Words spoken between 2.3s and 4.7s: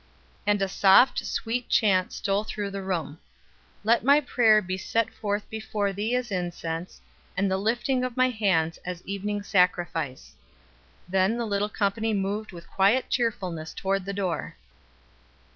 through the room: "Let my prayer